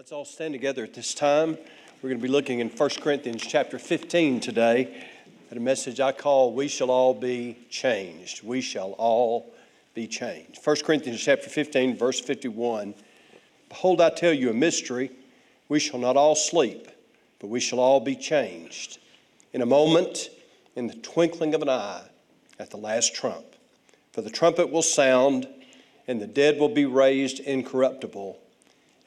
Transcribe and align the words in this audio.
Let's 0.00 0.12
all 0.12 0.24
stand 0.24 0.54
together 0.54 0.82
at 0.82 0.94
this 0.94 1.12
time. 1.12 1.58
We're 2.00 2.08
going 2.08 2.18
to 2.18 2.26
be 2.26 2.32
looking 2.32 2.60
in 2.60 2.70
1 2.70 2.90
Corinthians 3.02 3.42
chapter 3.46 3.78
15 3.78 4.40
today 4.40 5.04
at 5.50 5.58
a 5.58 5.60
message 5.60 6.00
I 6.00 6.10
call 6.10 6.54
We 6.54 6.68
Shall 6.68 6.90
All 6.90 7.12
Be 7.12 7.58
Changed. 7.68 8.42
We 8.42 8.62
shall 8.62 8.92
all 8.92 9.52
be 9.92 10.06
changed. 10.06 10.58
1 10.64 10.76
Corinthians 10.86 11.20
chapter 11.20 11.50
15, 11.50 11.98
verse 11.98 12.18
51. 12.18 12.94
Behold, 13.68 14.00
I 14.00 14.08
tell 14.08 14.32
you 14.32 14.48
a 14.48 14.54
mystery. 14.54 15.10
We 15.68 15.78
shall 15.78 16.00
not 16.00 16.16
all 16.16 16.34
sleep, 16.34 16.88
but 17.38 17.48
we 17.48 17.60
shall 17.60 17.78
all 17.78 18.00
be 18.00 18.16
changed. 18.16 19.00
In 19.52 19.60
a 19.60 19.66
moment, 19.66 20.30
in 20.76 20.86
the 20.86 20.94
twinkling 20.94 21.52
of 21.52 21.60
an 21.60 21.68
eye, 21.68 22.08
at 22.58 22.70
the 22.70 22.78
last 22.78 23.14
trump. 23.14 23.44
For 24.14 24.22
the 24.22 24.30
trumpet 24.30 24.70
will 24.70 24.80
sound, 24.80 25.46
and 26.08 26.22
the 26.22 26.26
dead 26.26 26.58
will 26.58 26.70
be 26.70 26.86
raised 26.86 27.40
incorruptible 27.40 28.40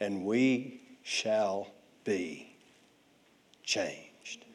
and 0.03 0.25
we 0.25 0.81
shall 1.03 1.67
be 2.03 2.55
changed. 3.63 4.45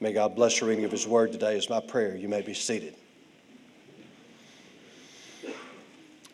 May 0.00 0.12
God 0.12 0.34
bless 0.34 0.60
the 0.60 0.66
reading 0.66 0.84
of 0.84 0.92
His 0.92 1.06
word 1.06 1.32
today, 1.32 1.56
is 1.56 1.68
my 1.68 1.80
prayer. 1.80 2.16
You 2.16 2.28
may 2.28 2.42
be 2.42 2.54
seated. 2.54 2.94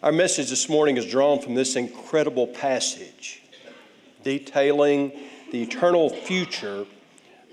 Our 0.02 0.12
message 0.12 0.50
this 0.50 0.68
morning 0.68 0.96
is 0.98 1.06
drawn 1.06 1.40
from 1.40 1.54
this 1.54 1.74
incredible 1.74 2.46
passage 2.46 3.42
detailing 4.22 5.12
the 5.52 5.62
eternal 5.62 6.10
future 6.10 6.86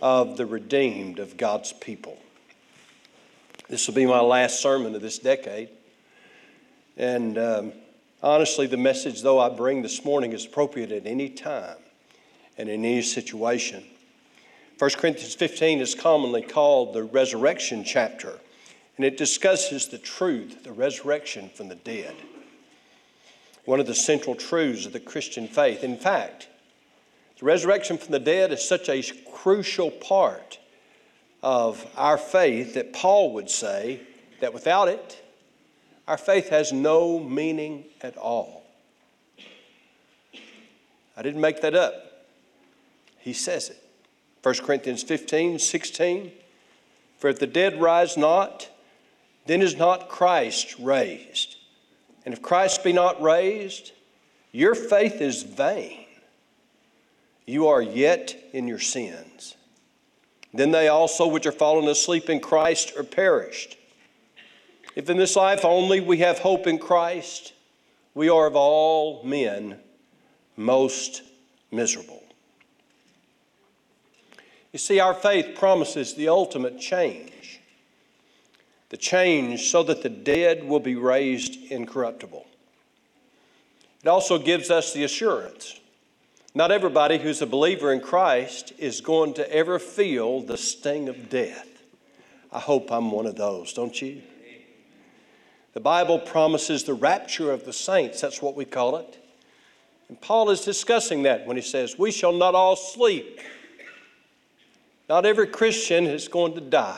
of 0.02 0.38
the 0.38 0.45
redeemed 0.45 1.20
of 1.20 1.38
God's 1.38 1.71
people. 1.73 2.18
This 3.70 3.88
will 3.88 3.93
be 3.93 4.05
my 4.05 4.20
last 4.20 4.62
sermon 4.62 4.93
of 4.93 5.02
this 5.02 5.20
decade. 5.20 5.70
And 6.98 7.38
um, 7.38 7.73
Honestly, 8.23 8.68
the 8.68 8.77
message, 8.77 9.22
though 9.22 9.41
I 9.41 9.50
bring 9.50 9.82
this 9.82 10.05
morning, 10.05 10.32
is 10.32 10.45
appropriate 10.45 10.94
at 10.94 11.05
any 11.05 11.27
time 11.27 11.76
and 12.58 12.70
in 12.70 12.86
any 12.86 13.02
situation. 13.02 13.84
1 14.79 14.91
Corinthians 14.91 15.35
15 15.35 15.82
is 15.82 15.93
commonly 15.93 16.41
called 16.41 16.94
the 16.94 17.04
resurrection 17.04 17.84
chapter, 17.84 18.40
and 18.96 19.05
it 19.05 19.18
discusses 19.18 19.88
the 19.88 19.98
truth, 19.98 20.63
the 20.63 20.71
resurrection 20.71 21.49
from 21.49 21.68
the 21.68 21.76
dead. 21.76 22.16
One 23.66 23.82
of 23.82 23.88
the 23.88 23.96
central 23.96 24.35
truths 24.35 24.85
of 24.85 24.94
the 24.94 25.01
Christian 25.01 25.49
faith. 25.49 25.84
In 25.84 25.98
fact, 25.98 26.48
the 27.40 27.46
resurrection 27.46 27.98
from 27.98 28.13
the 28.13 28.20
dead 28.20 28.54
is 28.54 28.66
such 28.66 28.88
a 28.88 29.04
crucial 29.34 29.91
part 29.91 30.60
of 31.41 31.85
our 31.98 32.18
faith 32.18 32.76
that 32.76 32.94
Paul 32.94 33.34
would 33.34 33.49
say 33.49 33.99
that 34.40 34.54
without 34.54 34.88
it, 34.88 35.21
our 36.07 36.18
faith 36.18 36.49
has 36.49 36.71
no 36.73 37.20
meaning 37.20 37.85
at 38.01 38.18
all. 38.18 38.63
I 41.15 41.21
didn't 41.21 41.41
make 41.41 41.62
that 41.62 41.76
up. 41.76 42.26
He 43.20 43.34
says 43.34 43.70
it. 43.70 43.77
1 44.41 44.55
Corinthians 44.55 45.04
15, 45.04 45.60
16. 45.60 46.32
For 47.18 47.29
if 47.29 47.40
the 47.40 47.48
dead 47.48 47.79
rise 47.79 48.18
not, 48.18 48.70
then 49.45 49.62
is 49.62 49.77
not 49.77 50.10
Christ 50.10 50.76
raised. 50.79 51.55
And 52.26 52.34
if 52.34 52.41
Christ 52.41 52.84
be 52.84 52.93
not 52.93 53.21
raised, 53.21 53.91
your 54.51 54.76
faith 54.76 55.21
is 55.21 55.43
vain. 55.43 56.05
You 57.45 57.67
are 57.67 57.82
yet 57.82 58.35
in 58.54 58.67
your 58.67 58.79
sins. 58.79 59.55
Then 60.54 60.71
they 60.71 60.88
also 60.88 61.27
which 61.27 61.45
are 61.45 61.51
fallen 61.51 61.88
asleep 61.90 62.29
in 62.29 62.40
Christ 62.40 62.93
are 62.98 63.04
perished. 63.04 63.77
If 64.96 65.09
in 65.09 65.18
this 65.18 65.36
life 65.36 65.66
only 65.66 66.00
we 66.00 66.19
have 66.19 66.40
hope 66.40 66.68
in 66.68 66.78
Christ, 66.78 67.53
we 68.13 68.30
are 68.30 68.46
of 68.46 68.56
all 68.56 69.24
men 69.24 69.80
most 70.56 71.24
miserable. 71.72 72.22
You 74.72 74.80
see, 74.80 75.00
our 75.00 75.13
faith 75.13 75.56
promises 75.56 76.13
the 76.13 76.30
ultimate 76.30 76.80
change 76.80 77.34
the 78.94 78.97
change 78.97 79.72
so 79.72 79.81
that 79.81 80.03
the 80.03 80.09
dead 80.09 80.63
will 80.63 80.79
be 80.79 80.94
raised 80.94 81.56
incorruptible. 81.72 82.46
It 84.03 84.07
also 84.07 84.38
gives 84.38 84.69
us 84.69 84.94
the 84.94 85.03
assurance. 85.03 85.79
Not 86.53 86.69
everybody 86.69 87.17
who's 87.17 87.41
a 87.41 87.47
believer 87.47 87.91
in 87.91 88.01
Christ 88.01 88.72
is 88.78 89.01
going 89.01 89.34
to 89.34 89.51
ever 89.51 89.79
feel 89.79 90.41
the 90.41 90.57
sting 90.57 91.09
of 91.09 91.28
death. 91.28 91.67
I 92.51 92.59
hope 92.59 92.91
I'm 92.91 93.09
one 93.09 93.25
of 93.25 93.35
those, 93.35 93.73
don't 93.73 94.00
you? 94.00 94.22
The 95.73 95.79
Bible 95.79 96.19
promises 96.19 96.84
the 96.84 96.94
rapture 96.94 97.51
of 97.51 97.66
the 97.66 97.73
saints, 97.73 98.22
that's 98.22 98.41
what 98.41 98.56
we 98.56 98.66
call 98.66 98.97
it. 98.97 99.19
And 100.07 100.22
Paul 100.22 100.51
is 100.51 100.61
discussing 100.61 101.23
that 101.23 101.47
when 101.47 101.57
he 101.57 101.63
says, 101.63 101.97
We 101.97 102.11
shall 102.11 102.34
not 102.34 102.56
all 102.56 102.75
sleep. 102.75 103.39
Not 105.09 105.25
every 105.25 105.47
Christian 105.47 106.06
is 106.06 106.28
going 106.28 106.53
to 106.53 106.61
die, 106.61 106.97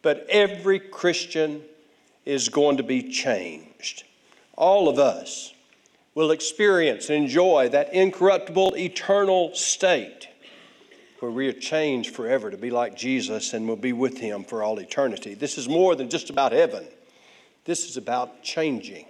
but 0.00 0.26
every 0.28 0.78
Christian 0.78 1.62
is 2.24 2.48
going 2.48 2.76
to 2.76 2.82
be 2.82 3.10
changed. 3.10 4.04
All 4.56 4.88
of 4.88 4.98
us 4.98 5.52
will 6.14 6.30
experience 6.30 7.10
and 7.10 7.24
enjoy 7.24 7.68
that 7.70 7.92
incorruptible, 7.92 8.76
eternal 8.76 9.54
state 9.54 10.28
where 11.22 11.30
we 11.30 11.46
are 11.46 11.52
changed 11.52 12.16
forever 12.16 12.50
to 12.50 12.56
be 12.56 12.68
like 12.68 12.96
Jesus 12.96 13.52
and 13.52 13.68
will 13.68 13.76
be 13.76 13.92
with 13.92 14.18
him 14.18 14.42
for 14.42 14.64
all 14.64 14.80
eternity. 14.80 15.34
This 15.34 15.56
is 15.56 15.68
more 15.68 15.94
than 15.94 16.10
just 16.10 16.30
about 16.30 16.50
heaven. 16.50 16.84
This 17.64 17.88
is 17.88 17.96
about 17.96 18.42
changing. 18.42 19.06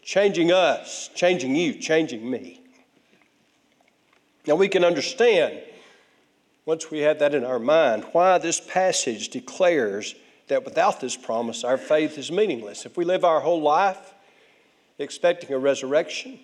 Changing 0.00 0.50
us, 0.50 1.10
changing 1.14 1.56
you, 1.56 1.74
changing 1.74 2.28
me. 2.28 2.62
Now 4.46 4.54
we 4.54 4.66
can 4.66 4.82
understand, 4.82 5.60
once 6.64 6.90
we 6.90 7.00
have 7.00 7.18
that 7.18 7.34
in 7.34 7.44
our 7.44 7.58
mind, 7.58 8.06
why 8.12 8.38
this 8.38 8.58
passage 8.58 9.28
declares 9.28 10.14
that 10.48 10.64
without 10.64 11.02
this 11.02 11.18
promise, 11.18 11.64
our 11.64 11.76
faith 11.76 12.16
is 12.16 12.32
meaningless. 12.32 12.86
If 12.86 12.96
we 12.96 13.04
live 13.04 13.26
our 13.26 13.40
whole 13.40 13.60
life 13.60 14.14
expecting 14.98 15.52
a 15.52 15.58
resurrection, 15.58 16.40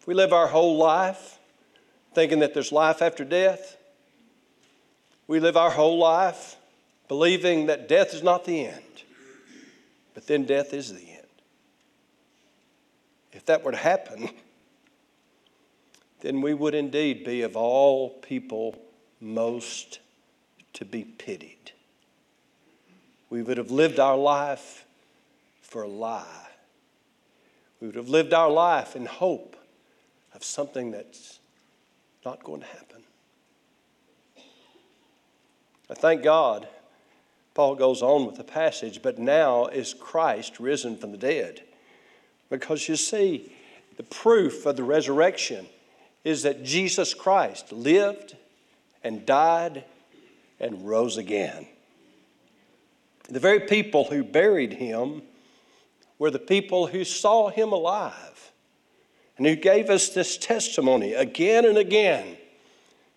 if 0.00 0.06
we 0.06 0.14
live 0.14 0.32
our 0.32 0.46
whole 0.46 0.78
life 0.78 1.38
thinking 2.14 2.40
that 2.40 2.54
there's 2.54 2.72
life 2.72 3.02
after 3.02 3.24
death. 3.24 3.76
We 5.26 5.40
live 5.40 5.56
our 5.56 5.70
whole 5.70 5.98
life 5.98 6.56
believing 7.08 7.66
that 7.66 7.88
death 7.88 8.14
is 8.14 8.22
not 8.22 8.44
the 8.44 8.66
end, 8.66 9.04
but 10.14 10.26
then 10.26 10.44
death 10.44 10.72
is 10.72 10.92
the 10.92 11.00
end. 11.00 11.26
If 13.32 13.46
that 13.46 13.64
were 13.64 13.72
to 13.72 13.76
happen, 13.76 14.30
then 16.20 16.40
we 16.40 16.54
would 16.54 16.74
indeed 16.74 17.24
be 17.24 17.42
of 17.42 17.56
all 17.56 18.10
people 18.10 18.76
most 19.20 20.00
to 20.74 20.84
be 20.84 21.04
pitied. 21.04 21.72
We 23.30 23.42
would 23.42 23.56
have 23.56 23.70
lived 23.70 23.98
our 23.98 24.16
life 24.16 24.84
for 25.62 25.82
a 25.82 25.88
lie. 25.88 26.48
We 27.80 27.88
would 27.88 27.96
have 27.96 28.08
lived 28.08 28.32
our 28.32 28.50
life 28.50 28.94
in 28.94 29.06
hope 29.06 29.56
of 30.34 30.44
something 30.44 30.90
that's 30.90 31.40
not 32.24 32.42
going 32.44 32.60
to 32.60 32.66
happen. 32.66 33.02
I 35.90 35.94
thank 35.94 36.22
God. 36.22 36.68
Paul 37.54 37.74
goes 37.74 38.02
on 38.02 38.24
with 38.24 38.36
the 38.36 38.44
passage, 38.44 39.02
but 39.02 39.18
now 39.18 39.66
is 39.66 39.92
Christ 39.92 40.58
risen 40.58 40.96
from 40.96 41.10
the 41.10 41.18
dead. 41.18 41.62
Because 42.48 42.88
you 42.88 42.96
see, 42.96 43.52
the 43.96 44.02
proof 44.02 44.64
of 44.64 44.76
the 44.76 44.84
resurrection 44.84 45.66
is 46.24 46.44
that 46.44 46.64
Jesus 46.64 47.12
Christ 47.12 47.72
lived 47.72 48.36
and 49.04 49.26
died 49.26 49.84
and 50.58 50.86
rose 50.86 51.18
again. 51.18 51.66
The 53.28 53.40
very 53.40 53.60
people 53.60 54.04
who 54.04 54.22
buried 54.22 54.74
him 54.74 55.22
were 56.18 56.30
the 56.30 56.38
people 56.38 56.86
who 56.86 57.04
saw 57.04 57.50
him 57.50 57.72
alive 57.72 58.52
and 59.42 59.48
who 59.48 59.56
gave 59.56 59.90
us 59.90 60.10
this 60.10 60.38
testimony 60.38 61.14
again 61.14 61.64
and 61.64 61.76
again. 61.76 62.36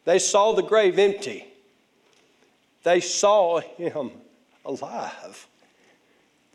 They 0.06 0.18
saw 0.18 0.54
the 0.54 0.64
grave 0.64 0.98
empty, 0.98 1.46
they 2.82 3.00
saw 3.00 3.60
him 3.60 4.10
alive. 4.66 5.48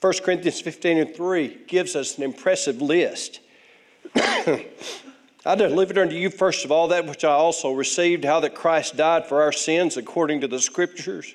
1 0.01 0.13
Corinthians 0.25 0.61
15 0.61 0.99
and 0.99 1.15
3 1.15 1.59
gives 1.69 1.95
us 1.95 2.19
an 2.19 2.25
impressive 2.25 2.83
list. 2.83 3.39
I 4.17 5.55
delivered 5.55 5.99
unto 5.99 6.17
you, 6.17 6.31
first 6.31 6.65
of 6.65 6.73
all, 6.73 6.89
that 6.89 7.07
which 7.07 7.23
I 7.23 7.31
also 7.31 7.71
received 7.71 8.25
how 8.25 8.41
that 8.41 8.57
Christ 8.57 8.97
died 8.97 9.29
for 9.29 9.41
our 9.41 9.53
sins 9.53 9.97
according 9.97 10.41
to 10.41 10.49
the 10.49 10.59
Scriptures, 10.59 11.33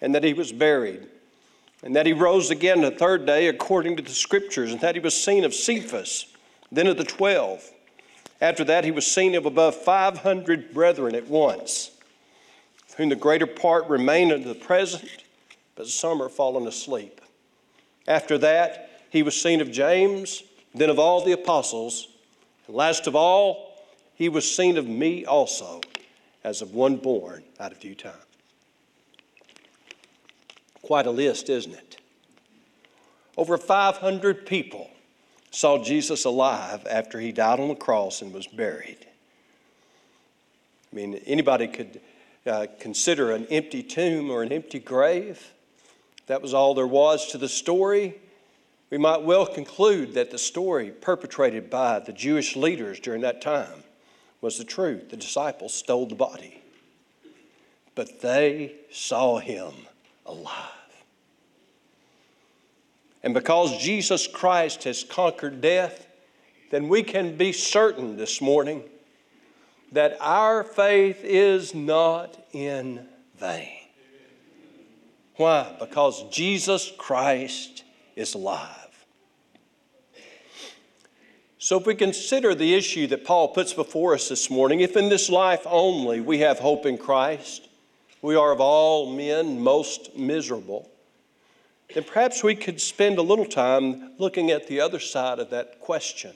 and 0.00 0.14
that 0.14 0.22
he 0.22 0.34
was 0.34 0.52
buried, 0.52 1.08
and 1.82 1.96
that 1.96 2.06
he 2.06 2.12
rose 2.12 2.48
again 2.52 2.82
the 2.82 2.92
third 2.92 3.26
day 3.26 3.48
according 3.48 3.96
to 3.96 4.04
the 4.04 4.10
Scriptures, 4.10 4.70
and 4.70 4.80
that 4.82 4.94
he 4.94 5.00
was 5.00 5.20
seen 5.20 5.42
of 5.42 5.52
Cephas 5.52 6.31
then 6.72 6.86
of 6.86 6.96
the 6.96 7.04
twelve. 7.04 7.70
After 8.40 8.64
that, 8.64 8.84
he 8.84 8.90
was 8.90 9.06
seen 9.06 9.36
of 9.36 9.46
above 9.46 9.76
500 9.76 10.74
brethren 10.74 11.14
at 11.14 11.28
once, 11.28 11.92
whom 12.96 13.10
the 13.10 13.14
greater 13.14 13.46
part 13.46 13.88
remain 13.88 14.32
unto 14.32 14.48
the 14.48 14.54
present, 14.56 15.24
but 15.76 15.86
some 15.86 16.20
are 16.20 16.28
fallen 16.28 16.66
asleep. 16.66 17.20
After 18.08 18.38
that, 18.38 19.02
he 19.10 19.22
was 19.22 19.40
seen 19.40 19.60
of 19.60 19.70
James, 19.70 20.42
then 20.74 20.90
of 20.90 20.98
all 20.98 21.22
the 21.22 21.32
apostles. 21.32 22.08
And 22.66 22.74
last 22.74 23.06
of 23.06 23.14
all, 23.14 23.76
he 24.14 24.28
was 24.28 24.50
seen 24.50 24.76
of 24.76 24.88
me 24.88 25.24
also, 25.24 25.80
as 26.42 26.62
of 26.62 26.74
one 26.74 26.96
born 26.96 27.44
out 27.60 27.70
of 27.70 27.78
due 27.78 27.94
time. 27.94 28.12
Quite 30.80 31.06
a 31.06 31.12
list, 31.12 31.48
isn't 31.48 31.74
it? 31.74 31.98
Over 33.36 33.56
500 33.56 34.46
people 34.46 34.90
saw 35.52 35.82
Jesus 35.82 36.24
alive 36.24 36.86
after 36.90 37.20
he 37.20 37.30
died 37.30 37.60
on 37.60 37.68
the 37.68 37.74
cross 37.74 38.22
and 38.22 38.32
was 38.32 38.46
buried. 38.46 38.98
I 40.90 40.96
mean, 40.96 41.14
anybody 41.26 41.68
could 41.68 42.00
uh, 42.46 42.66
consider 42.80 43.32
an 43.32 43.46
empty 43.50 43.82
tomb 43.82 44.30
or 44.30 44.42
an 44.42 44.50
empty 44.50 44.80
grave. 44.80 45.52
That 46.26 46.42
was 46.42 46.54
all 46.54 46.74
there 46.74 46.86
was 46.86 47.28
to 47.28 47.38
the 47.38 47.48
story. 47.48 48.14
We 48.90 48.98
might 48.98 49.22
well 49.22 49.46
conclude 49.46 50.14
that 50.14 50.30
the 50.30 50.38
story 50.38 50.90
perpetrated 50.90 51.70
by 51.70 52.00
the 52.00 52.12
Jewish 52.12 52.56
leaders 52.56 52.98
during 52.98 53.20
that 53.20 53.40
time 53.40 53.84
was 54.40 54.58
the 54.58 54.64
truth. 54.64 55.10
The 55.10 55.16
disciples 55.16 55.72
stole 55.72 56.06
the 56.06 56.14
body, 56.14 56.62
but 57.94 58.20
they 58.20 58.74
saw 58.90 59.38
him 59.38 59.72
alive. 60.26 60.81
And 63.22 63.34
because 63.34 63.78
Jesus 63.78 64.26
Christ 64.26 64.84
has 64.84 65.04
conquered 65.04 65.60
death, 65.60 66.06
then 66.70 66.88
we 66.88 67.02
can 67.02 67.36
be 67.36 67.52
certain 67.52 68.16
this 68.16 68.40
morning 68.40 68.82
that 69.92 70.16
our 70.20 70.64
faith 70.64 71.20
is 71.22 71.74
not 71.74 72.36
in 72.52 73.06
vain. 73.38 73.82
Why? 75.36 75.76
Because 75.78 76.28
Jesus 76.30 76.92
Christ 76.96 77.84
is 78.16 78.34
alive. 78.34 78.78
So, 81.58 81.78
if 81.78 81.86
we 81.86 81.94
consider 81.94 82.56
the 82.56 82.74
issue 82.74 83.06
that 83.06 83.24
Paul 83.24 83.48
puts 83.48 83.72
before 83.72 84.14
us 84.14 84.28
this 84.28 84.50
morning, 84.50 84.80
if 84.80 84.96
in 84.96 85.08
this 85.08 85.30
life 85.30 85.62
only 85.64 86.20
we 86.20 86.38
have 86.38 86.58
hope 86.58 86.86
in 86.86 86.98
Christ, 86.98 87.68
we 88.20 88.34
are 88.34 88.50
of 88.50 88.60
all 88.60 89.14
men 89.14 89.60
most 89.60 90.16
miserable, 90.16 90.90
then 91.94 92.04
perhaps 92.04 92.42
we 92.42 92.54
could 92.54 92.80
spend 92.80 93.18
a 93.18 93.22
little 93.22 93.44
time 93.44 94.12
looking 94.18 94.50
at 94.50 94.66
the 94.66 94.80
other 94.80 94.98
side 94.98 95.38
of 95.38 95.50
that 95.50 95.80
question. 95.80 96.32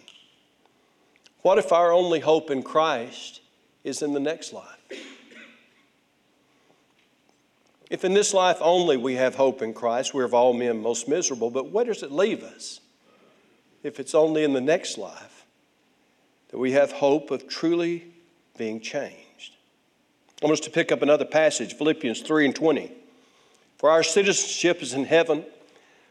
What 1.43 1.58
if 1.58 1.73
our 1.73 1.93
only 1.93 2.20
hope 2.20 2.50
in 2.50 2.62
Christ 2.62 3.41
is 3.85 4.03
in 4.03 4.12
the 4.12 4.20
next 4.20 4.53
life? 4.53 4.76
If 7.88 8.05
in 8.05 8.14
this 8.14 8.35
life 8.35 8.58
only 8.61 8.97
we 8.97 9.14
have 9.14 9.37
hope 9.37 9.62
in 9.62 9.73
Christ, 9.73 10.12
we're 10.12 10.25
of 10.25 10.35
all 10.35 10.53
men 10.53 10.82
most 10.82 11.08
miserable, 11.08 11.50
but 11.50 11.70
where 11.70 11.85
does 11.85 12.02
it 12.02 12.11
leave 12.11 12.43
us 12.43 12.81
if 13.85 14.00
it's 14.00 14.14
only 14.14 14.43
in 14.43 14.52
the 14.52 14.61
next 14.61 14.99
life 14.99 15.47
that 16.49 16.59
we 16.59 16.73
have 16.73 16.91
hope 16.91 17.31
of 17.31 17.47
truly 17.47 18.06
being 18.59 18.81
changed? 18.81 19.55
I 20.43 20.47
want 20.47 20.55
us 20.55 20.64
to 20.67 20.70
pick 20.70 20.91
up 20.91 21.02
another 21.02 21.25
passage, 21.25 21.75
Philippians 21.75 22.23
3 22.23 22.47
and 22.47 22.55
20. 22.55 22.93
For 23.76 23.90
our 23.90 24.02
citizenship 24.02 24.82
is 24.82 24.94
in 24.94 25.05
heaven, 25.05 25.44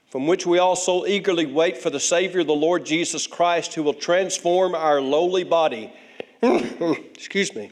from 0.07 0.27
which 0.27 0.45
we 0.45 0.59
also 0.59 1.05
eagerly 1.05 1.45
wait 1.45 1.77
for 1.77 1.89
the 1.89 1.99
Savior, 1.99 2.43
the 2.43 2.53
Lord 2.53 2.85
Jesus 2.85 3.27
Christ, 3.27 3.73
who 3.73 3.83
will 3.83 3.93
transform 3.93 4.75
our 4.75 5.01
lowly 5.01 5.43
body. 5.43 5.91
Excuse 6.41 7.55
me 7.55 7.71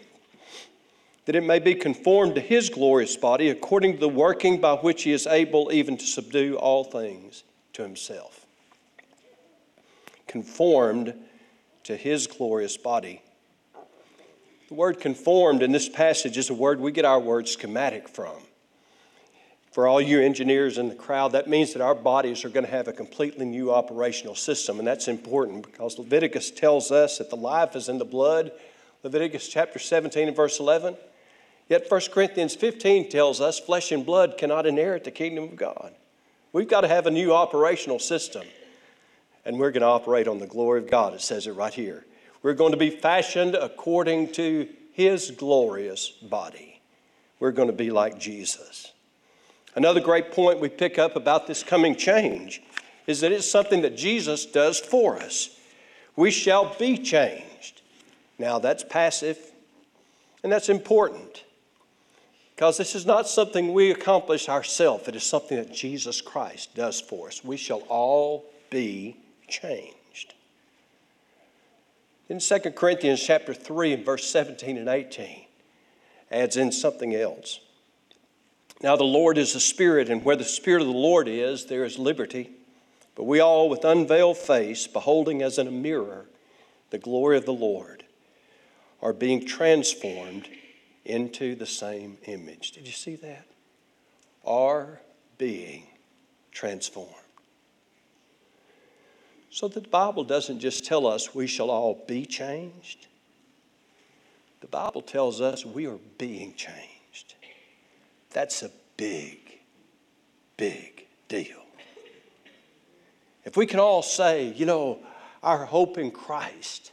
that 1.25 1.35
it 1.35 1.43
may 1.43 1.59
be 1.59 1.75
conformed 1.75 2.35
to 2.35 2.41
his 2.41 2.69
glorious 2.69 3.15
body 3.15 3.49
according 3.49 3.93
to 3.93 3.99
the 3.99 4.09
working 4.09 4.59
by 4.59 4.75
which 4.75 5.03
he 5.03 5.11
is 5.11 5.25
able 5.27 5.71
even 5.71 5.97
to 5.97 6.05
subdue 6.05 6.57
all 6.57 6.83
things 6.83 7.43
to 7.71 7.81
himself. 7.81 8.45
Conformed 10.27 11.13
to 11.83 11.95
his 11.95 12.27
glorious 12.27 12.75
body. 12.77 13.21
The 14.67 14.73
word 14.73 14.99
conformed 14.99 15.63
in 15.63 15.71
this 15.71 15.87
passage 15.87 16.37
is 16.37 16.49
a 16.49 16.53
word 16.53 16.79
we 16.79 16.91
get 16.91 17.05
our 17.05 17.19
word 17.19 17.47
schematic 17.47 18.09
from. 18.09 18.35
For 19.73 19.87
all 19.87 19.99
you 19.99 20.21
engineers 20.21 20.77
in 20.77 20.87
the 20.87 20.93
crowd, 20.93 21.31
that 21.31 21.49
means 21.49 21.73
that 21.73 21.81
our 21.81 21.95
bodies 21.95 22.45
are 22.45 22.49
going 22.49 22.63
to 22.63 22.71
have 22.71 22.87
a 22.87 22.93
completely 22.93 23.43
new 23.43 23.71
operational 23.71 24.35
system, 24.35 24.77
and 24.77 24.87
that's 24.87 25.07
important 25.07 25.65
because 25.65 25.97
Leviticus 25.97 26.51
tells 26.51 26.91
us 26.91 27.17
that 27.17 27.31
the 27.31 27.35
life 27.35 27.75
is 27.75 27.89
in 27.89 27.97
the 27.97 28.05
blood. 28.05 28.51
Leviticus 29.01 29.47
chapter 29.47 29.79
17 29.79 30.27
and 30.27 30.37
verse 30.37 30.59
11. 30.59 30.95
Yet 31.69 31.89
1 31.89 32.01
Corinthians 32.11 32.53
15 32.53 33.09
tells 33.09 33.41
us 33.41 33.59
flesh 33.59 33.91
and 33.91 34.05
blood 34.05 34.37
cannot 34.37 34.67
inherit 34.67 35.05
the 35.05 35.11
kingdom 35.11 35.45
of 35.45 35.55
God. 35.55 35.95
We've 36.51 36.69
got 36.69 36.81
to 36.81 36.87
have 36.87 37.07
a 37.07 37.11
new 37.11 37.33
operational 37.33 37.97
system, 37.97 38.43
and 39.43 39.57
we're 39.57 39.71
going 39.71 39.81
to 39.81 39.87
operate 39.87 40.27
on 40.27 40.37
the 40.37 40.45
glory 40.45 40.81
of 40.81 40.91
God. 40.91 41.15
It 41.15 41.21
says 41.21 41.47
it 41.47 41.53
right 41.53 41.73
here. 41.73 42.05
We're 42.43 42.53
going 42.53 42.73
to 42.73 42.77
be 42.77 42.91
fashioned 42.91 43.55
according 43.55 44.33
to 44.33 44.69
his 44.91 45.31
glorious 45.31 46.09
body. 46.09 46.79
We're 47.39 47.49
going 47.49 47.69
to 47.69 47.73
be 47.73 47.89
like 47.89 48.19
Jesus. 48.19 48.91
Another 49.75 49.99
great 49.99 50.31
point 50.31 50.59
we 50.59 50.69
pick 50.69 50.99
up 50.99 51.15
about 51.15 51.47
this 51.47 51.63
coming 51.63 51.95
change 51.95 52.61
is 53.07 53.21
that 53.21 53.31
it's 53.31 53.49
something 53.49 53.81
that 53.81 53.97
Jesus 53.97 54.45
does 54.45 54.79
for 54.79 55.17
us. 55.17 55.57
We 56.15 56.31
shall 56.31 56.75
be 56.77 56.97
changed. 56.97 57.81
Now, 58.37 58.59
that's 58.59 58.83
passive, 58.83 59.39
and 60.43 60.51
that's 60.51 60.69
important. 60.69 61.43
Because 62.55 62.77
this 62.77 62.93
is 62.93 63.05
not 63.05 63.27
something 63.27 63.73
we 63.73 63.91
accomplish 63.91 64.47
ourselves, 64.47 65.07
it 65.07 65.15
is 65.15 65.23
something 65.23 65.57
that 65.57 65.73
Jesus 65.73 66.21
Christ 66.21 66.75
does 66.75 67.01
for 67.01 67.27
us. 67.27 67.43
We 67.43 67.57
shall 67.57 67.81
all 67.89 68.45
be 68.69 69.17
changed. 69.47 70.33
In 72.29 72.39
2 72.39 72.59
Corinthians 72.71 73.21
chapter 73.21 73.53
3 73.53 73.93
and 73.93 74.05
verse 74.05 74.27
17 74.29 74.77
and 74.77 74.87
18 74.87 75.45
adds 76.31 76.57
in 76.57 76.71
something 76.71 77.15
else. 77.15 77.59
Now 78.83 78.97
the 78.97 79.05
Lord 79.05 79.37
is 79.37 79.53
the 79.53 79.61
Spirit, 79.61 80.09
and 80.09 80.25
where 80.25 80.35
the 80.35 80.43
Spirit 80.43 80.81
of 80.81 80.87
the 80.87 80.93
Lord 80.93 81.29
is, 81.29 81.65
there 81.65 81.85
is 81.85 81.97
liberty. 81.97 82.51
But 83.15 83.23
we 83.23 83.39
all, 83.39 83.69
with 83.69 83.85
unveiled 83.85 84.37
face, 84.37 84.87
beholding 84.87 85.41
as 85.41 85.57
in 85.57 85.67
a 85.67 85.71
mirror 85.71 86.25
the 86.89 86.97
glory 86.97 87.37
of 87.37 87.45
the 87.45 87.53
Lord, 87.53 88.03
are 89.01 89.13
being 89.13 89.45
transformed 89.45 90.49
into 91.05 91.55
the 91.55 91.65
same 91.65 92.17
image. 92.25 92.71
Did 92.71 92.85
you 92.85 92.93
see 92.93 93.15
that? 93.17 93.45
Are 94.45 94.99
being 95.37 95.87
transformed. 96.51 97.09
So 99.49 99.67
the 99.67 99.81
Bible 99.81 100.23
doesn't 100.23 100.59
just 100.59 100.83
tell 100.83 101.07
us 101.07 101.33
we 101.33 101.47
shall 101.47 101.69
all 101.69 102.03
be 102.07 102.25
changed. 102.25 103.07
The 104.59 104.67
Bible 104.67 105.01
tells 105.01 105.39
us 105.39 105.65
we 105.65 105.85
are 105.87 105.99
being 106.17 106.53
changed. 106.55 107.35
That's 108.31 108.63
a 108.63 108.71
big, 108.97 109.59
big 110.57 111.05
deal. 111.27 111.63
If 113.45 113.57
we 113.57 113.65
can 113.65 113.79
all 113.79 114.01
say, 114.01 114.53
you 114.53 114.65
know, 114.65 114.99
our 115.41 115.65
hope 115.65 115.97
in 115.97 116.11
Christ 116.11 116.91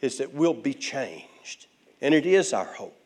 is 0.00 0.18
that 0.18 0.32
we'll 0.32 0.54
be 0.54 0.74
changed, 0.74 1.66
and 2.00 2.14
it 2.14 2.26
is 2.26 2.52
our 2.52 2.64
hope 2.64 2.98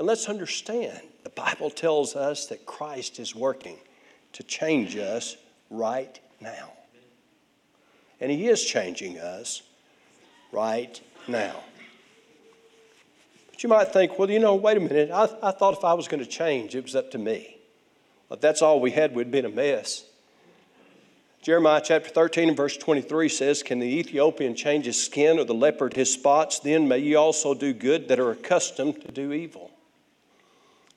then 0.00 0.06
let's 0.06 0.30
understand 0.30 0.98
the 1.24 1.28
Bible 1.28 1.68
tells 1.68 2.16
us 2.16 2.46
that 2.46 2.64
Christ 2.64 3.20
is 3.20 3.34
working 3.34 3.76
to 4.32 4.42
change 4.42 4.96
us 4.96 5.36
right 5.68 6.18
now. 6.40 6.72
And 8.18 8.30
He 8.30 8.48
is 8.48 8.64
changing 8.64 9.18
us 9.18 9.60
right 10.52 10.98
now. 11.28 11.56
But 13.60 13.64
you 13.64 13.68
might 13.68 13.92
think, 13.92 14.18
well, 14.18 14.30
you 14.30 14.38
know, 14.38 14.54
wait 14.54 14.78
a 14.78 14.80
minute. 14.80 15.10
I, 15.10 15.24
I 15.42 15.50
thought 15.50 15.76
if 15.76 15.84
I 15.84 15.92
was 15.92 16.08
going 16.08 16.24
to 16.24 16.28
change, 16.28 16.74
it 16.74 16.82
was 16.82 16.96
up 16.96 17.10
to 17.10 17.18
me. 17.18 17.58
If 18.30 18.40
that's 18.40 18.62
all 18.62 18.80
we 18.80 18.90
had, 18.90 19.14
we'd 19.14 19.30
been 19.30 19.44
a 19.44 19.50
mess. 19.50 20.04
Jeremiah 21.42 21.82
chapter 21.84 22.08
13 22.08 22.48
and 22.48 22.56
verse 22.56 22.78
23 22.78 23.28
says, 23.28 23.62
Can 23.62 23.78
the 23.78 23.86
Ethiopian 23.86 24.54
change 24.54 24.86
his 24.86 25.04
skin 25.04 25.38
or 25.38 25.44
the 25.44 25.52
leopard 25.52 25.92
his 25.92 26.10
spots? 26.10 26.60
Then 26.60 26.88
may 26.88 27.00
ye 27.00 27.16
also 27.16 27.52
do 27.52 27.74
good 27.74 28.08
that 28.08 28.18
are 28.18 28.30
accustomed 28.30 29.02
to 29.02 29.12
do 29.12 29.34
evil 29.34 29.70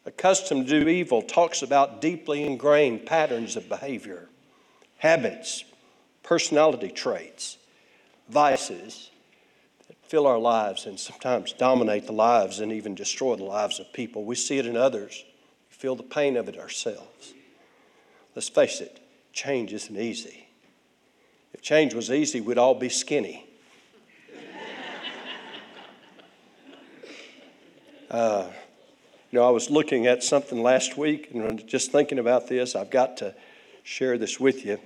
accustomed 0.05 0.67
to 0.67 0.81
do 0.81 0.89
evil, 0.89 1.21
talks 1.21 1.61
about 1.61 2.01
deeply 2.01 2.43
ingrained 2.43 3.05
patterns 3.05 3.55
of 3.55 3.69
behavior, 3.69 4.27
habits, 4.97 5.63
personality 6.23 6.89
traits, 6.89 7.57
vices 8.27 9.11
fill 10.13 10.27
our 10.27 10.37
lives 10.37 10.85
and 10.85 10.99
sometimes 10.99 11.53
dominate 11.53 12.05
the 12.05 12.13
lives 12.13 12.59
and 12.59 12.71
even 12.71 12.93
destroy 12.93 13.35
the 13.35 13.43
lives 13.43 13.79
of 13.79 13.91
people. 13.93 14.23
We 14.23 14.35
see 14.35 14.59
it 14.59 14.67
in 14.67 14.77
others, 14.77 15.25
we 15.71 15.75
feel 15.75 15.95
the 15.95 16.03
pain 16.03 16.37
of 16.37 16.47
it 16.47 16.55
ourselves. 16.55 17.33
Let's 18.35 18.47
face 18.47 18.79
it, 18.79 18.99
change 19.31 19.73
isn't 19.73 19.97
easy. 19.97 20.45
If 21.51 21.63
change 21.63 21.95
was 21.95 22.11
easy, 22.11 22.41
we'd 22.41 22.59
all 22.59 22.75
be 22.75 22.89
skinny. 22.89 23.47
Uh, 28.11 28.45
you 29.31 29.39
know, 29.39 29.47
I 29.47 29.49
was 29.49 29.71
looking 29.71 30.05
at 30.05 30.21
something 30.21 30.61
last 30.61 30.95
week 30.95 31.31
and 31.33 31.67
just 31.67 31.91
thinking 31.91 32.19
about 32.19 32.47
this. 32.47 32.75
I've 32.75 32.91
got 32.91 33.17
to 33.17 33.33
share 33.81 34.19
this 34.19 34.39
with 34.39 34.63
you. 34.63 34.77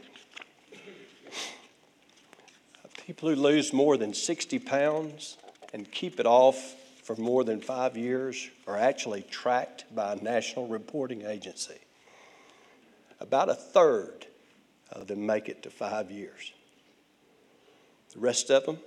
People 3.08 3.30
who 3.30 3.38
lose 3.38 3.72
more 3.72 3.96
than 3.96 4.14
60 4.14 4.60
pounds 4.60 5.38
and 5.74 5.90
keep 5.90 6.20
it 6.20 6.26
off 6.26 6.76
for 7.04 7.16
more 7.16 7.46
than 7.46 7.62
five 7.62 7.96
years 7.96 8.50
are 8.68 8.76
actually 8.76 9.22
tracked 9.22 9.86
by 9.96 10.12
a 10.12 10.16
national 10.18 10.68
reporting 10.68 11.22
agency. 11.22 11.80
About 13.22 13.48
a 13.48 13.56
third 13.56 14.28
of 14.92 15.08
them 15.08 15.26
make 15.26 15.48
it 15.48 15.64
to 15.64 15.70
five 15.70 16.12
years. 16.12 16.52
The 18.14 18.20
rest 18.20 18.50
of 18.50 18.66
them 18.66 18.80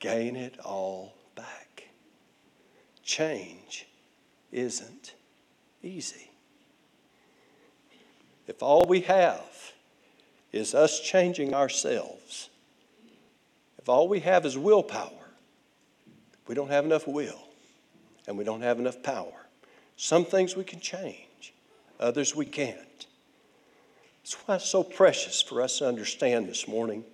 gain 0.00 0.34
it 0.34 0.58
all 0.64 1.14
back. 1.36 1.84
Change 3.04 3.86
isn't 4.50 5.14
easy. 5.84 6.32
If 8.48 8.60
all 8.60 8.86
we 8.88 9.02
have 9.02 9.72
is 10.50 10.74
us 10.74 10.98
changing 10.98 11.54
ourselves, 11.54 12.48
if 13.82 13.88
all 13.88 14.06
we 14.06 14.20
have 14.20 14.46
is 14.46 14.56
willpower, 14.56 15.10
we 16.46 16.54
don't 16.54 16.70
have 16.70 16.84
enough 16.84 17.08
will 17.08 17.48
and 18.28 18.38
we 18.38 18.44
don't 18.44 18.60
have 18.60 18.78
enough 18.78 19.02
power. 19.02 19.32
Some 19.96 20.24
things 20.24 20.54
we 20.54 20.62
can 20.62 20.78
change, 20.78 21.52
others 21.98 22.36
we 22.36 22.46
can't. 22.46 23.06
That's 24.22 24.34
why 24.34 24.54
it's 24.54 24.68
so 24.68 24.84
precious 24.84 25.42
for 25.42 25.60
us 25.60 25.78
to 25.78 25.88
understand 25.88 26.48
this 26.48 26.68
morning 26.68 27.04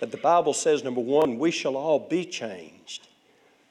that 0.00 0.10
the 0.10 0.18
Bible 0.18 0.52
says, 0.52 0.84
number 0.84 1.00
one, 1.00 1.38
we 1.38 1.50
shall 1.50 1.74
all 1.74 1.98
be 1.98 2.26
changed. 2.26 3.08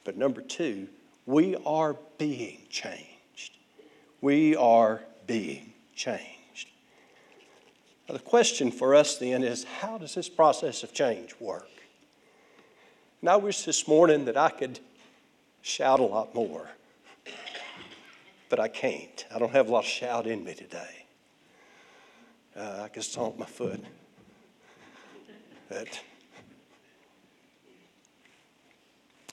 But 0.03 0.17
number 0.17 0.41
two, 0.41 0.87
we 1.27 1.55
are 1.67 1.95
being 2.17 2.63
changed. 2.67 3.57
We 4.21 4.55
are 4.55 5.03
being 5.27 5.73
changed. 5.95 6.69
Now, 8.09 8.15
the 8.15 8.23
question 8.23 8.71
for 8.71 8.95
us 8.95 9.17
then 9.17 9.43
is 9.43 9.65
how 9.65 9.99
does 9.99 10.15
this 10.15 10.29
process 10.29 10.81
of 10.81 10.93
change 10.93 11.35
work? 11.39 11.67
And 13.23 13.29
I 13.29 13.37
wish 13.37 13.61
this 13.61 13.87
morning 13.87 14.25
that 14.25 14.35
I 14.35 14.49
could 14.49 14.81
shout 15.61 16.01
a 16.01 16.03
lot 16.03 16.35
more, 16.35 16.67
but 18.49 18.59
I 18.59 18.67
can't. 18.67 19.25
I 19.33 19.39
don't 19.39 19.53
have 19.53 19.69
a 19.69 19.71
lot 19.71 19.85
of 19.85 19.89
shout 19.89 20.27
in 20.27 20.43
me 20.43 20.53
today. 20.53 21.05
Uh, 22.53 22.81
I 22.83 22.89
can 22.89 23.01
stomp 23.01 23.39
my 23.39 23.45
foot. 23.45 23.79
But 25.69 26.01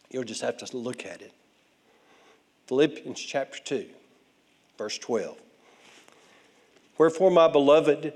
you'll 0.09 0.23
just 0.23 0.42
have 0.42 0.56
to 0.59 0.76
look 0.76 1.04
at 1.04 1.20
it. 1.20 1.32
Philippians 2.68 3.18
chapter 3.18 3.59
2, 3.59 3.87
verse 4.78 4.99
12. 4.99 5.37
Wherefore, 6.97 7.32
my 7.32 7.49
beloved, 7.49 8.12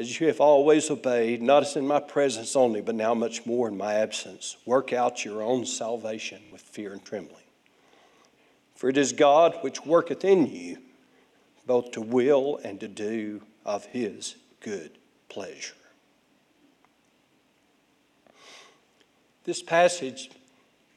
as 0.00 0.18
you 0.18 0.26
have 0.28 0.40
always 0.40 0.90
obeyed, 0.90 1.42
not 1.42 1.62
as 1.62 1.76
in 1.76 1.86
my 1.86 2.00
presence 2.00 2.56
only, 2.56 2.80
but 2.80 2.94
now 2.94 3.12
much 3.12 3.44
more 3.44 3.68
in 3.68 3.76
my 3.76 3.94
absence, 3.94 4.56
work 4.64 4.94
out 4.94 5.26
your 5.26 5.42
own 5.42 5.66
salvation 5.66 6.40
with 6.50 6.62
fear 6.62 6.94
and 6.94 7.04
trembling. 7.04 7.44
For 8.74 8.88
it 8.88 8.96
is 8.96 9.12
God 9.12 9.58
which 9.60 9.84
worketh 9.84 10.24
in 10.24 10.46
you 10.46 10.78
both 11.66 11.92
to 11.92 12.00
will 12.00 12.58
and 12.64 12.80
to 12.80 12.88
do 12.88 13.42
of 13.66 13.84
his 13.84 14.36
good 14.60 14.92
pleasure. 15.28 15.74
This 19.44 19.62
passage 19.62 20.30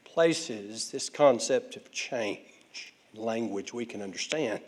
places 0.04 0.90
this 0.90 1.10
concept 1.10 1.76
of 1.76 1.92
change 1.92 2.94
language 3.14 3.74
we 3.74 3.84
can 3.84 4.00
understand. 4.00 4.60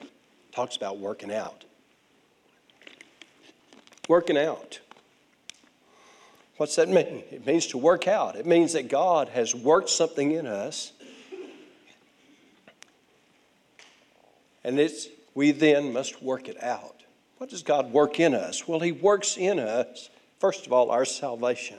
Talks 0.52 0.76
about 0.76 0.98
working 0.98 1.32
out. 1.32 1.65
Working 4.08 4.38
out. 4.38 4.80
What's 6.56 6.76
that 6.76 6.88
mean? 6.88 7.22
It 7.30 7.46
means 7.46 7.66
to 7.68 7.78
work 7.78 8.08
out. 8.08 8.36
It 8.36 8.46
means 8.46 8.72
that 8.72 8.88
God 8.88 9.28
has 9.30 9.54
worked 9.54 9.90
something 9.90 10.32
in 10.32 10.46
us, 10.46 10.92
and 14.64 14.80
it's, 14.80 15.08
we 15.34 15.50
then 15.50 15.92
must 15.92 16.22
work 16.22 16.48
it 16.48 16.62
out. 16.62 17.02
What 17.38 17.50
does 17.50 17.62
God 17.62 17.92
work 17.92 18.18
in 18.18 18.34
us? 18.34 18.66
Well, 18.66 18.80
He 18.80 18.92
works 18.92 19.36
in 19.36 19.58
us, 19.58 20.08
first 20.38 20.66
of 20.66 20.72
all, 20.72 20.90
our 20.90 21.04
salvation. 21.04 21.78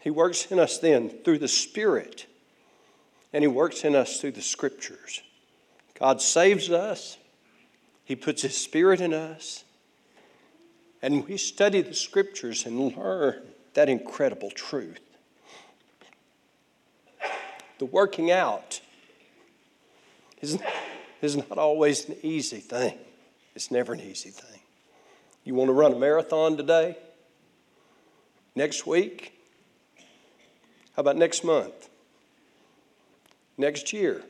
He 0.00 0.10
works 0.10 0.46
in 0.46 0.58
us 0.58 0.78
then 0.78 1.10
through 1.10 1.38
the 1.38 1.48
Spirit, 1.48 2.26
and 3.34 3.44
He 3.44 3.48
works 3.48 3.84
in 3.84 3.94
us 3.94 4.20
through 4.20 4.32
the 4.32 4.42
Scriptures. 4.42 5.20
God 5.98 6.22
saves 6.22 6.70
us, 6.70 7.18
He 8.04 8.16
puts 8.16 8.40
His 8.40 8.56
Spirit 8.56 9.02
in 9.02 9.12
us, 9.12 9.64
and 11.02 11.26
we 11.26 11.36
study 11.36 11.80
the 11.80 11.94
Scriptures 11.94 12.66
and 12.66 12.96
learn 12.96 13.42
that 13.74 13.88
incredible 13.88 14.50
truth. 14.50 15.00
The 17.78 17.84
working 17.84 18.30
out 18.30 18.80
is, 20.40 20.58
is 21.22 21.36
not 21.36 21.58
always 21.58 22.08
an 22.08 22.16
easy 22.22 22.58
thing. 22.58 22.98
It's 23.54 23.70
never 23.70 23.92
an 23.92 24.00
easy 24.00 24.30
thing. 24.30 24.60
You 25.44 25.54
want 25.54 25.68
to 25.68 25.72
run 25.72 25.92
a 25.92 25.98
marathon 25.98 26.56
today? 26.56 26.96
Next 28.54 28.86
week? 28.86 29.32
How 30.96 31.00
about 31.00 31.16
next 31.16 31.44
month? 31.44 31.88
Next 33.56 33.92
year? 33.92 34.22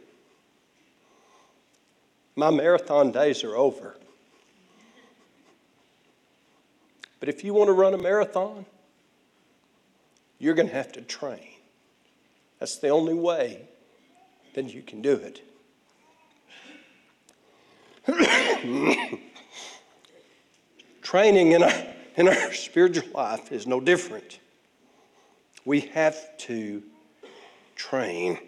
My 2.36 2.50
marathon 2.50 3.10
days 3.10 3.42
are 3.42 3.56
over. 3.56 3.96
But 7.20 7.28
if 7.28 7.44
you 7.44 7.54
want 7.54 7.68
to 7.68 7.72
run 7.72 7.94
a 7.94 7.98
marathon, 7.98 8.64
you're 10.38 10.54
going 10.54 10.68
to 10.68 10.74
have 10.74 10.92
to 10.92 11.02
train. 11.02 11.48
That's 12.58 12.76
the 12.76 12.88
only 12.88 13.14
way 13.14 13.62
that 14.54 14.72
you 14.72 14.82
can 14.82 15.02
do 15.02 15.14
it. 15.14 15.42
Training 21.02 21.52
in 21.52 21.62
our, 21.62 21.86
in 22.16 22.28
our 22.28 22.52
spiritual 22.52 23.08
life 23.14 23.52
is 23.52 23.66
no 23.66 23.80
different. 23.80 24.40
We 25.64 25.80
have 25.80 26.36
to 26.38 26.82
train. 27.74 28.38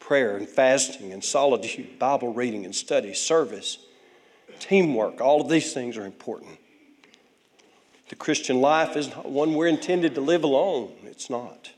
Prayer 0.00 0.36
and 0.36 0.48
fasting 0.48 1.12
and 1.12 1.22
solitude, 1.22 1.98
Bible 1.98 2.32
reading 2.32 2.64
and 2.64 2.74
study, 2.74 3.12
service, 3.12 3.78
teamwork, 4.58 5.20
all 5.20 5.40
of 5.40 5.48
these 5.48 5.74
things 5.74 5.96
are 5.98 6.06
important. 6.06 6.58
The 8.08 8.16
Christian 8.16 8.60
life 8.60 8.96
is 8.96 9.08
not 9.08 9.30
one 9.30 9.54
we're 9.54 9.66
intended 9.66 10.14
to 10.14 10.20
live 10.20 10.44
alone. 10.44 10.92
It's 11.04 11.28
not. 11.28 11.72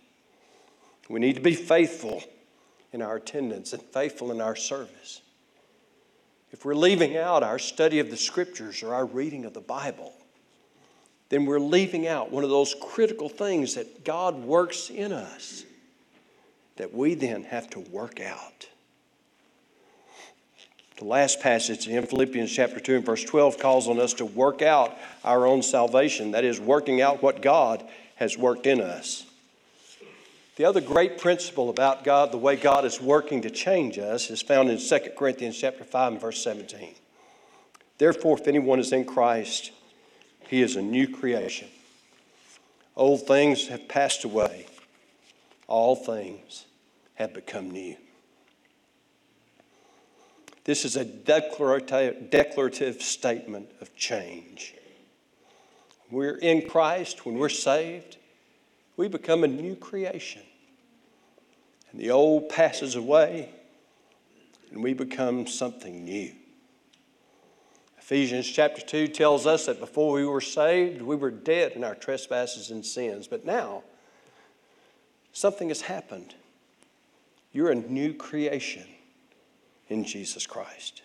We 1.09 1.19
need 1.19 1.35
to 1.35 1.43
be 1.43 1.55
faithful 1.55 2.23
in 2.93 3.03
our 3.03 3.17
attendance 3.17 3.73
and 3.73 3.83
faithful 3.83 4.31
in 4.31 4.41
our 4.41 4.55
service. 4.55 5.23
If 6.53 6.65
we're 6.65 6.75
leaving 6.75 7.17
out 7.17 7.43
our 7.43 7.59
study 7.59 7.99
of 7.99 8.11
the 8.11 8.17
scriptures 8.17 8.83
or 8.83 8.95
our 8.95 9.07
reading 9.07 9.45
of 9.45 9.55
the 9.55 9.61
Bible, 9.61 10.13
then 11.29 11.47
we're 11.47 11.61
leaving 11.61 12.07
out 12.07 12.31
one 12.31 12.45
of 12.45 12.51
those 12.51 12.75
critical 12.81 13.29
things 13.29 13.75
that 13.75 14.05
God 14.05 14.37
works 14.37 14.91
in 14.91 15.13
us 15.13 15.65
that 16.77 16.93
we 16.93 17.15
then 17.15 17.45
have 17.45 17.69
to 17.71 17.81
work 17.81 18.21
out. 18.21 18.67
The 21.01 21.07
last 21.07 21.41
passage 21.41 21.89
in 21.89 22.05
Philippians 22.05 22.53
chapter 22.53 22.79
2 22.79 22.97
and 22.97 23.07
verse 23.07 23.25
12 23.25 23.59
calls 23.59 23.89
on 23.89 23.99
us 23.99 24.13
to 24.15 24.27
work 24.27 24.61
out 24.61 24.99
our 25.25 25.47
own 25.47 25.63
salvation, 25.63 26.33
that 26.33 26.45
is, 26.45 26.61
working 26.61 27.01
out 27.01 27.23
what 27.23 27.41
God 27.41 27.83
has 28.17 28.37
worked 28.37 28.67
in 28.67 28.83
us. 28.83 29.25
The 30.57 30.67
other 30.67 30.83
great 30.83 31.17
principle 31.17 31.71
about 31.71 32.05
God, 32.05 32.33
the 32.33 32.37
way 32.37 32.55
God 32.55 32.85
is 32.85 33.01
working 33.01 33.41
to 33.41 33.51
change 33.51 33.97
us, 33.97 34.29
is 34.29 34.43
found 34.43 34.69
in 34.69 34.77
2 34.77 34.99
Corinthians 35.17 35.59
chapter 35.59 35.85
5 35.85 36.13
and 36.13 36.21
verse 36.21 36.45
17. 36.45 36.95
Therefore, 37.97 38.39
if 38.39 38.47
anyone 38.47 38.79
is 38.79 38.93
in 38.93 39.07
Christ, 39.07 39.73
he 40.49 40.61
is 40.61 40.77
a 40.77 40.83
new 40.83 41.09
creation. 41.09 41.69
Old 42.95 43.27
things 43.27 43.69
have 43.69 43.89
passed 43.89 44.25
away, 44.25 44.67
all 45.67 45.97
things 45.97 46.67
have 47.15 47.33
become 47.33 47.71
new. 47.71 47.97
This 50.65 50.85
is 50.85 50.97
a 50.97 51.05
declarative, 51.05 52.31
declarative 52.31 53.03
statement 53.03 53.71
of 53.81 53.95
change. 53.97 54.75
We're 56.11 56.37
in 56.37 56.69
Christ, 56.69 57.25
when 57.25 57.37
we're 57.37 57.49
saved, 57.49 58.17
we 58.97 59.09
become 59.09 59.45
a 59.45 59.49
new 59.49 59.77
creation. 59.77 60.43
And 61.91 62.01
the 62.01 62.11
old 62.11 62.49
passes 62.49 62.97
away, 62.97 63.51
and 64.71 64.83
we 64.83 64.93
become 64.93 65.47
something 65.47 66.05
new. 66.05 66.33
Ephesians 67.99 68.47
chapter 68.47 68.83
2 68.83 69.09
tells 69.09 69.47
us 69.47 69.67
that 69.67 69.81
before 69.81 70.13
we 70.13 70.27
were 70.27 70.41
saved, 70.41 71.01
we 71.01 71.17
were 71.17 71.31
dead 71.31 71.73
in 71.73 71.85
our 71.85 71.95
trespasses 71.95 72.71
and 72.71 72.85
sins. 72.85 73.29
But 73.29 73.45
now, 73.45 73.85
something 75.33 75.69
has 75.69 75.83
happened. 75.83 76.35
You're 77.53 77.71
a 77.71 77.77
new 77.77 78.15
creation 78.15 78.87
in 79.91 80.05
Jesus 80.05 80.47
Christ. 80.47 81.03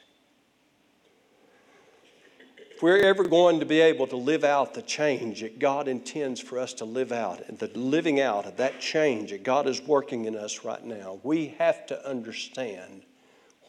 If 2.58 2.82
we're 2.82 3.04
ever 3.04 3.24
going 3.24 3.60
to 3.60 3.66
be 3.66 3.82
able 3.82 4.08
to 4.08 4.16
live 4.16 4.44
out 4.44 4.74
the 4.74 4.82
change 4.82 5.42
that 5.42 5.60
God 5.60 5.88
intends 5.88 6.40
for 6.40 6.60
us 6.60 6.74
to 6.76 6.86
live 6.86 7.12
out, 7.12 7.42
and 7.48 7.60
the 7.60 7.68
living 7.78 8.22
out 8.22 8.46
of 8.46 8.58
that 8.58 8.80
change 8.80 9.32
that 9.32 9.44
God 9.44 9.68
is 9.68 9.82
working 9.82 10.26
in 10.26 10.36
us 10.36 10.64
right 10.64 10.84
now, 10.84 11.20
we 11.24 11.56
have 11.58 11.86
to 11.88 12.08
understand 12.08 13.04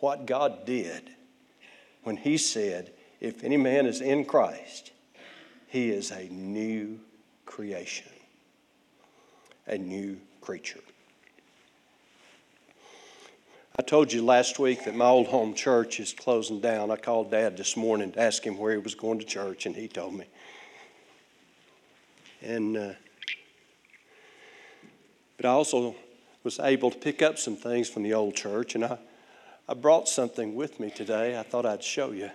what 0.00 0.26
God 0.26 0.64
did 0.64 1.10
when 2.02 2.16
He 2.16 2.36
said, 2.36 2.92
If 3.20 3.42
any 3.42 3.56
man 3.56 3.86
is 3.86 4.00
in 4.00 4.24
Christ, 4.24 4.92
he 5.76 5.90
is 5.90 6.10
a 6.10 6.28
new 6.30 6.98
creation, 7.44 8.10
a 9.66 9.76
new 9.76 10.18
creature. 10.40 10.80
I 13.78 13.82
told 13.82 14.10
you 14.10 14.24
last 14.24 14.58
week 14.58 14.86
that 14.86 14.94
my 14.94 15.04
old 15.04 15.26
home 15.26 15.52
church 15.52 16.00
is 16.00 16.14
closing 16.14 16.60
down. 16.60 16.90
I 16.90 16.96
called 16.96 17.30
Dad 17.30 17.58
this 17.58 17.76
morning 17.76 18.10
to 18.12 18.20
ask 18.20 18.42
him 18.42 18.56
where 18.56 18.72
he 18.72 18.78
was 18.78 18.94
going 18.94 19.18
to 19.18 19.24
church, 19.26 19.66
and 19.66 19.76
he 19.76 19.86
told 19.86 20.14
me. 20.14 20.24
And 22.40 22.74
uh, 22.74 22.92
but 25.36 25.44
I 25.44 25.50
also 25.50 25.94
was 26.42 26.58
able 26.58 26.90
to 26.90 26.96
pick 26.96 27.20
up 27.20 27.38
some 27.38 27.54
things 27.54 27.90
from 27.90 28.02
the 28.02 28.14
old 28.14 28.34
church, 28.34 28.74
and 28.74 28.84
I, 28.84 28.98
I 29.68 29.74
brought 29.74 30.08
something 30.08 30.54
with 30.54 30.80
me 30.80 30.90
today. 30.90 31.38
I 31.38 31.42
thought 31.42 31.66
I'd 31.66 31.84
show 31.84 32.12
you. 32.12 32.30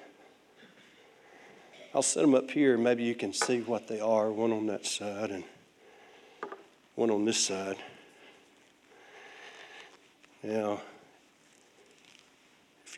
I'll 1.96 2.04
set 2.04 2.22
them 2.22 2.36
up 2.36 2.52
here, 2.52 2.78
maybe 2.78 3.04
you 3.04 3.16
can 3.16 3.34
see 3.34 3.62
what 3.62 3.88
they 3.88 4.00
are. 4.00 4.32
One 4.32 4.52
on 4.52 4.68
that 4.68 4.86
side 4.86 5.32
and 5.32 5.44
one 6.94 7.10
on 7.10 7.26
this 7.26 7.44
side. 7.44 7.78
Now, 10.44 10.82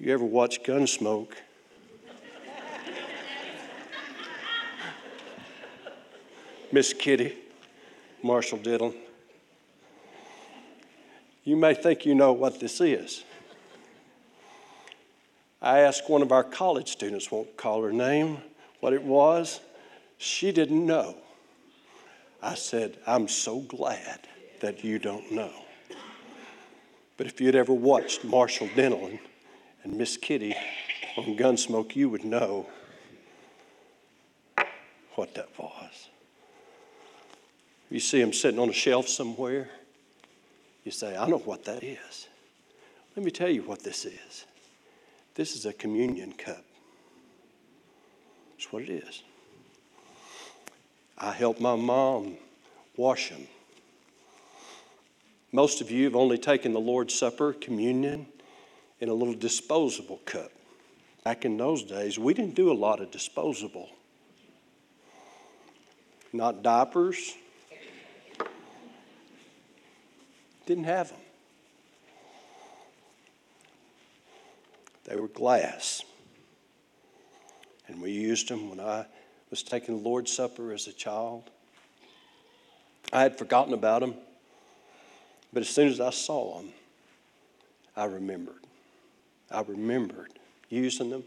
you 0.04 0.12
ever 0.12 0.26
watch 0.26 0.62
Gunsmoke, 0.64 1.32
Miss 6.74 6.92
Kitty, 6.92 7.38
Marshal 8.22 8.58
Dillon, 8.58 8.94
you 11.46 11.56
may 11.56 11.74
think 11.74 12.06
you 12.06 12.16
know 12.16 12.34
what 12.34 12.60
this 12.60 12.82
is. 12.82 13.24
I 15.62 15.80
asked 15.80 16.10
one 16.10 16.22
of 16.22 16.34
our 16.34 16.44
college 16.44 16.90
students, 16.90 17.32
won't 17.32 17.56
call 17.56 17.82
her 17.84 17.94
name, 17.94 18.40
what 18.82 18.92
it 18.92 19.04
was. 19.04 19.62
She 20.18 20.52
didn't 20.52 20.86
know. 20.86 21.16
I 22.42 22.56
said, 22.56 22.98
I'm 23.08 23.30
so 23.30 23.62
glad 23.62 24.20
that 24.60 24.84
you 24.84 25.00
don't 25.00 25.32
know. 25.32 25.54
But 27.16 27.28
if 27.28 27.40
you'd 27.40 27.56
ever 27.56 27.72
watched 27.72 28.26
Marshal 28.26 28.68
Dillon 28.76 29.20
and 29.84 29.98
Miss 29.98 30.18
Kitty 30.18 30.56
on 31.18 31.38
Gunsmoke, 31.38 31.96
you 31.96 32.10
would 32.10 32.24
know 32.24 32.68
what 35.16 35.36
that 35.36 35.50
was. 35.58 36.10
You 37.90 38.00
see 38.00 38.20
him 38.20 38.34
sitting 38.34 38.60
on 38.60 38.70
a 38.70 38.74
shelf 38.74 39.08
somewhere, 39.08 39.70
you 40.84 40.92
say, 40.92 41.16
I 41.16 41.28
know 41.28 41.38
what 41.38 41.66
that 41.66 41.84
is. 41.84 42.28
Let 43.16 43.24
me 43.24 43.32
tell 43.32 43.50
you 43.50 43.62
what 43.62 43.84
this 43.84 44.06
is. 44.06 44.46
This 45.36 45.56
is 45.56 45.66
a 45.66 45.74
communion 45.74 46.34
cup. 46.34 46.64
That's 48.52 48.72
what 48.72 48.84
it 48.84 48.90
is. 48.90 49.24
I 51.18 51.32
helped 51.32 51.62
my 51.62 51.76
mom 51.76 52.38
wash 52.98 53.30
them. 53.30 53.48
Most 55.52 55.82
of 55.82 55.92
you 55.92 56.06
have 56.06 56.16
only 56.16 56.38
taken 56.38 56.74
the 56.74 56.80
Lord's 56.80 57.14
Supper, 57.14 57.54
communion, 57.54 58.26
in 59.04 59.10
a 59.10 59.14
little 59.14 59.34
disposable 59.34 60.22
cup. 60.24 60.50
Back 61.26 61.44
in 61.44 61.58
those 61.58 61.84
days, 61.84 62.18
we 62.18 62.34
didn't 62.34 62.56
do 62.56 62.72
a 62.72 62.74
lot 62.74 63.02
of 63.02 63.12
disposable. 63.12 63.90
Not 66.32 66.64
diapers. 66.64 67.36
Didn't 70.66 70.86
have 70.86 71.10
them. 71.10 71.20
They 75.04 75.18
were 75.18 75.28
glass. 75.28 76.02
And 77.90 78.02
we 78.02 78.12
used 78.12 78.48
them 78.48 78.70
when 78.70 78.80
I 78.80 79.06
was 79.50 79.64
taking 79.64 79.98
the 79.98 80.02
Lord's 80.02 80.32
Supper 80.32 80.72
as 80.72 80.88
a 80.88 80.94
child. 80.94 81.50
I 83.12 83.24
had 83.24 83.38
forgotten 83.38 83.74
about 83.74 84.00
them, 84.00 84.14
but 85.52 85.60
as 85.60 85.68
soon 85.68 85.90
as 85.90 86.00
I 86.00 86.12
saw 86.12 86.60
them, 86.60 86.70
I 87.98 88.06
remembered. 88.06 88.64
I 89.54 89.62
remembered 89.62 90.32
using 90.70 91.12
them, 91.12 91.24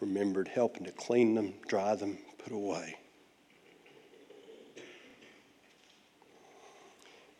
remembered 0.00 0.48
helping 0.48 0.84
to 0.84 0.92
clean 0.92 1.34
them, 1.34 1.54
dry 1.68 1.94
them, 1.94 2.18
put 2.42 2.52
away. 2.52 2.96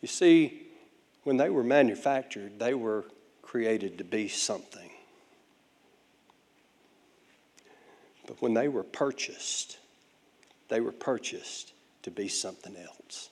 You 0.01 0.07
see, 0.07 0.67
when 1.23 1.35
they 1.35 1.49
were 1.49 1.63
manufactured, 1.63 2.57
they 2.57 2.73
were 2.73 3.05
created 3.41 3.97
to 3.97 4.05
be 4.05 4.29
something. 4.29 4.89
But 8.25 8.41
when 8.41 8.53
they 8.53 8.69
were 8.69 8.83
purchased, 8.83 9.77
they 10.69 10.79
were 10.79 10.93
purchased 10.93 11.73
to 12.03 12.11
be 12.11 12.29
something 12.29 12.75
else. 12.77 13.29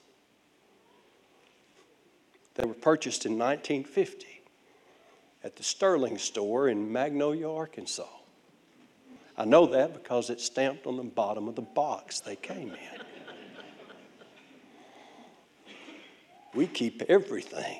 They 2.56 2.66
were 2.66 2.74
purchased 2.74 3.26
in 3.26 3.38
1950 3.38 4.37
at 5.48 5.56
the 5.56 5.64
Sterling 5.64 6.18
store 6.18 6.68
in 6.68 6.92
Magnolia, 6.92 7.50
Arkansas. 7.50 8.04
I 9.38 9.46
know 9.46 9.66
that 9.68 9.94
because 9.94 10.30
it's 10.30 10.44
stamped 10.44 10.86
on 10.86 10.98
the 10.98 11.04
bottom 11.04 11.48
of 11.48 11.56
the 11.56 11.62
box 11.62 12.20
they 12.20 12.36
came 12.36 12.72
in. 12.72 13.02
we 16.54 16.68
keep 16.68 17.02
everything. 17.08 17.80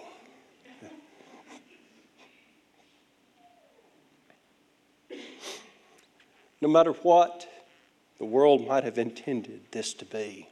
no 6.62 6.70
matter 6.70 6.94
what 6.94 7.50
the 8.18 8.26
world 8.26 8.66
might 8.66 8.86
have 8.86 8.98
intended 8.98 9.60
this 9.72 9.94
to 9.96 10.06
be, 10.06 10.48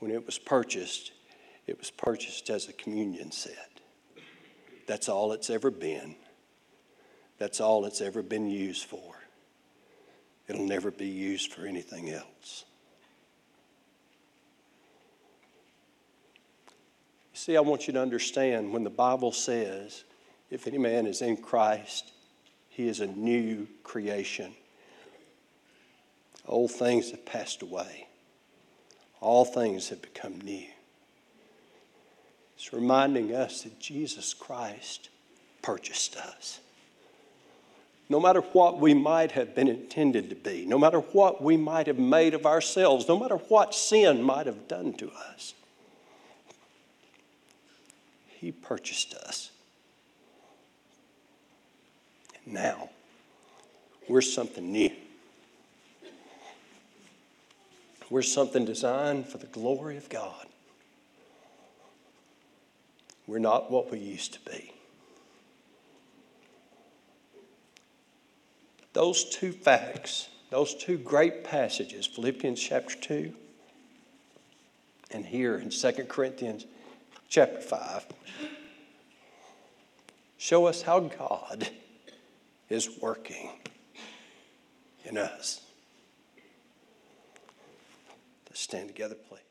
when 0.00 0.10
it 0.10 0.26
was 0.26 0.38
purchased, 0.38 1.12
it 1.66 1.78
was 1.78 1.90
purchased 1.90 2.50
as 2.50 2.68
a 2.68 2.74
communion 2.74 3.32
set. 3.32 3.71
That's 4.86 5.08
all 5.08 5.32
it's 5.32 5.50
ever 5.50 5.70
been. 5.70 6.16
That's 7.38 7.60
all 7.60 7.84
it's 7.86 8.00
ever 8.00 8.22
been 8.22 8.48
used 8.48 8.84
for. 8.84 9.14
It'll 10.48 10.66
never 10.66 10.90
be 10.90 11.06
used 11.06 11.52
for 11.52 11.66
anything 11.66 12.10
else. 12.10 12.64
You 17.32 17.38
see, 17.38 17.56
I 17.56 17.60
want 17.60 17.86
you 17.86 17.92
to 17.94 18.00
understand 18.00 18.72
when 18.72 18.84
the 18.84 18.90
Bible 18.90 19.32
says, 19.32 20.04
if 20.50 20.66
any 20.66 20.78
man 20.78 21.06
is 21.06 21.22
in 21.22 21.36
Christ, 21.36 22.12
he 22.68 22.88
is 22.88 23.00
a 23.00 23.06
new 23.06 23.66
creation. 23.82 24.54
Old 26.46 26.72
things 26.72 27.10
have 27.10 27.24
passed 27.24 27.62
away, 27.62 28.06
all 29.20 29.44
things 29.44 29.88
have 29.88 30.02
become 30.02 30.40
new. 30.40 30.66
It's 32.62 32.72
reminding 32.72 33.34
us 33.34 33.62
that 33.62 33.80
Jesus 33.80 34.34
Christ 34.34 35.08
purchased 35.62 36.16
us. 36.16 36.60
No 38.08 38.20
matter 38.20 38.40
what 38.40 38.78
we 38.78 38.94
might 38.94 39.32
have 39.32 39.52
been 39.56 39.66
intended 39.66 40.30
to 40.30 40.36
be, 40.36 40.64
no 40.64 40.78
matter 40.78 41.00
what 41.00 41.42
we 41.42 41.56
might 41.56 41.88
have 41.88 41.98
made 41.98 42.34
of 42.34 42.46
ourselves, 42.46 43.08
no 43.08 43.18
matter 43.18 43.34
what 43.34 43.74
sin 43.74 44.22
might 44.22 44.46
have 44.46 44.68
done 44.68 44.92
to 44.92 45.10
us, 45.10 45.54
He 48.28 48.52
purchased 48.52 49.12
us. 49.14 49.50
And 52.44 52.54
now, 52.54 52.90
we're 54.08 54.20
something 54.20 54.70
new. 54.70 54.92
We're 58.08 58.22
something 58.22 58.64
designed 58.64 59.26
for 59.26 59.38
the 59.38 59.46
glory 59.46 59.96
of 59.96 60.08
God. 60.08 60.46
We're 63.26 63.38
not 63.38 63.70
what 63.70 63.90
we 63.90 63.98
used 63.98 64.34
to 64.34 64.50
be. 64.50 64.72
Those 68.92 69.24
two 69.24 69.52
facts, 69.52 70.28
those 70.50 70.74
two 70.74 70.98
great 70.98 71.44
passages, 71.44 72.06
Philippians 72.06 72.60
chapter 72.60 72.96
2 72.96 73.34
and 75.12 75.26
here 75.26 75.56
in 75.56 75.70
2 75.70 75.92
Corinthians 76.08 76.66
chapter 77.28 77.60
5, 77.60 78.06
show 80.38 80.66
us 80.66 80.82
how 80.82 81.00
God 81.00 81.68
is 82.68 82.98
working 83.00 83.50
in 85.04 85.18
us. 85.18 85.60
Let's 88.48 88.60
stand 88.60 88.88
together, 88.88 89.14
please. 89.14 89.41